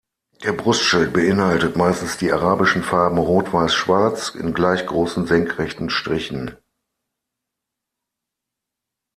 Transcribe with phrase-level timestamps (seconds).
[0.43, 6.57] Der Brustschild beinhaltet meistens die arabischen Farben rot-weiß-schwarz in gleich großen senkrechten Strichen.